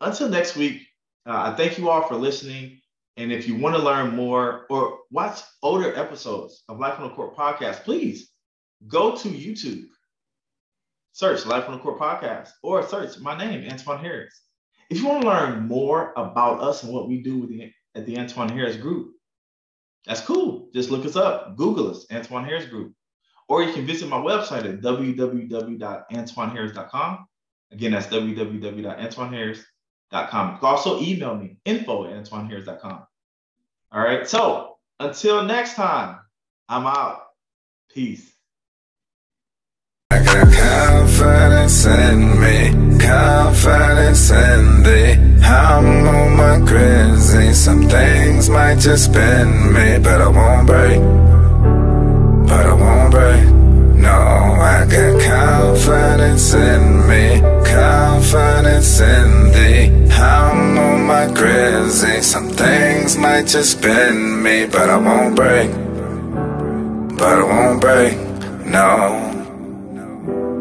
Until 0.00 0.28
next 0.28 0.54
week, 0.54 0.82
uh, 1.26 1.50
I 1.50 1.56
thank 1.56 1.76
you 1.76 1.90
all 1.90 2.02
for 2.02 2.14
listening. 2.14 2.82
And 3.16 3.32
if 3.32 3.46
you 3.46 3.54
want 3.56 3.76
to 3.76 3.82
learn 3.82 4.16
more 4.16 4.66
or 4.68 4.98
watch 5.10 5.40
older 5.62 5.96
episodes 5.96 6.64
of 6.68 6.80
Life 6.80 6.98
on 6.98 7.08
the 7.08 7.14
Court 7.14 7.36
podcast, 7.36 7.84
please 7.84 8.32
go 8.88 9.14
to 9.16 9.28
YouTube, 9.28 9.84
search 11.12 11.46
Life 11.46 11.68
on 11.68 11.74
the 11.74 11.80
Court 11.80 12.00
podcast, 12.00 12.50
or 12.62 12.84
search 12.86 13.20
my 13.20 13.38
name, 13.38 13.70
Antoine 13.70 14.00
Harris. 14.00 14.42
If 14.90 14.98
you 14.98 15.06
want 15.06 15.22
to 15.22 15.28
learn 15.28 15.68
more 15.68 16.12
about 16.16 16.60
us 16.60 16.82
and 16.82 16.92
what 16.92 17.06
we 17.08 17.22
do 17.22 17.38
with 17.38 17.50
the, 17.50 17.70
at 17.94 18.04
the 18.04 18.18
Antoine 18.18 18.48
Harris 18.48 18.76
Group, 18.76 19.12
that's 20.06 20.20
cool. 20.20 20.68
Just 20.74 20.90
look 20.90 21.06
us 21.06 21.14
up, 21.16 21.56
Google 21.56 21.90
us, 21.90 22.04
Antoine 22.12 22.44
Harris 22.44 22.66
Group. 22.66 22.92
Or 23.48 23.62
you 23.62 23.72
can 23.72 23.86
visit 23.86 24.08
my 24.08 24.18
website 24.18 24.64
at 24.64 24.80
www.antoineharris.com. 24.80 27.26
Again, 27.70 27.92
that's 27.92 28.08
www.antoineharris.com. 28.08 29.64
You 30.12 30.26
can 30.30 30.58
also 30.62 31.00
email 31.00 31.34
me, 31.34 31.56
info 31.64 32.04
at 32.04 32.12
antoineharris.com. 32.12 33.06
All 33.92 34.00
right. 34.00 34.28
So 34.28 34.76
until 35.00 35.44
next 35.44 35.74
time, 35.74 36.18
I'm 36.68 36.86
out. 36.86 37.20
Peace. 37.92 38.34
I 40.10 40.22
got 40.22 40.52
confidence 40.52 41.86
in 41.86 42.40
me, 42.40 42.98
confidence 42.98 44.30
in 44.30 44.82
thee. 44.82 45.40
I'm 45.44 46.06
on 46.06 46.36
my 46.36 46.66
crazy. 46.66 47.52
Some 47.52 47.88
things 47.88 48.48
might 48.48 48.78
just 48.78 49.10
me, 49.10 49.98
but 49.98 50.20
I 50.20 50.28
won't 50.28 50.66
break. 50.66 51.00
But 52.48 52.66
I 52.66 52.74
won't 52.74 53.10
break. 53.10 53.44
No, 53.96 54.10
I 54.10 54.86
got 54.88 55.22
confidence 55.22 56.54
in 56.54 57.08
me, 57.08 57.40
confidence 58.34 59.00
in. 59.00 60.10
I'm 60.10 60.76
on 60.76 61.06
my 61.06 61.26
crazy. 61.34 62.06
Eh? 62.08 62.20
Some 62.20 62.48
things 62.50 63.16
might 63.16 63.46
just 63.46 63.80
bend 63.80 64.42
me, 64.42 64.66
but 64.66 64.90
I 64.90 64.96
won't 64.96 65.36
break. 65.36 65.70
but 67.18 67.38
I 67.38 67.44
won't 67.44 67.80
break. 67.80 68.16
No, 68.66 69.23